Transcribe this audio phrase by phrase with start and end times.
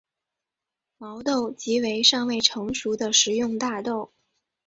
[0.97, 4.11] 毛豆即为尚未成熟的食用大豆。